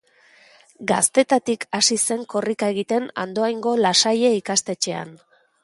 Gaztetatik 0.91 1.67
hasi 1.79 1.97
zen 2.03 2.23
korrika 2.33 2.71
egiten 2.75 3.07
Andoaingo 3.27 3.77
La 3.85 3.95
Salle 4.03 4.35
ikastetxean. 4.43 5.17